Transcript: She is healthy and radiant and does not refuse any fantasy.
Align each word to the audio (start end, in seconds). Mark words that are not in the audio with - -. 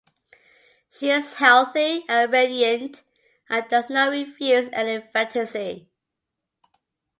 She 0.89 1.11
is 1.11 1.35
healthy 1.35 2.05
and 2.09 2.31
radiant 2.33 3.03
and 3.51 3.67
does 3.69 3.87
not 3.91 4.09
refuse 4.09 4.67
any 4.73 4.99
fantasy. 5.05 5.91